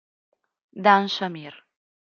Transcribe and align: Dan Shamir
Dan 0.85 1.03
Shamir 1.15 1.53